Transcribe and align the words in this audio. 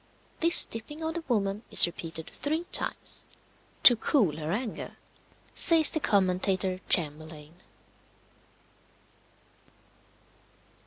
This 0.39 0.65
dipping 0.65 1.03
of 1.03 1.13
the 1.13 1.23
woman 1.27 1.61
is 1.69 1.85
repeated 1.85 2.25
three 2.27 2.63
times, 2.71 3.23
"to 3.83 3.95
cool 3.95 4.37
her 4.37 4.51
anger," 4.51 4.97
says 5.53 5.91
the 5.91 5.99
commentator, 5.99 6.79
Chamberlayne. 6.89 7.61